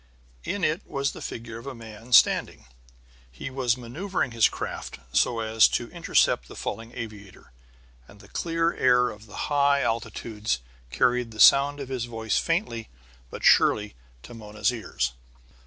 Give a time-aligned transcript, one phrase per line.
[0.45, 2.65] In it was the figure of a man standing;
[3.31, 7.51] he was maneuvering his craft so as to intercept the falling aviator.
[8.07, 10.57] And the clear air of the high altitudes
[10.89, 12.89] carried the sound of his voice faintly
[13.29, 13.93] but surely
[14.23, 15.13] to Mona's ears.